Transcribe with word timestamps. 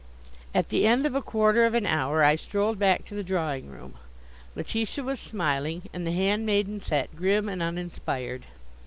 At 0.55 0.69
the 0.69 0.87
end 0.87 1.05
of 1.05 1.13
a 1.13 1.21
quarter 1.21 1.63
of 1.63 1.75
an 1.75 1.85
hour 1.85 2.23
I 2.23 2.35
strolled 2.35 2.79
back 2.79 3.05
to 3.05 3.13
the 3.13 3.23
drawing 3.23 3.69
room. 3.69 3.93
Letitia 4.55 5.03
was 5.03 5.19
smiling 5.19 5.83
and 5.93 6.07
the 6.07 6.11
hand 6.11 6.43
maiden 6.43 6.79
sat 6.81 7.15
grim 7.15 7.47
and 7.47 7.61
uninspired. 7.61 8.45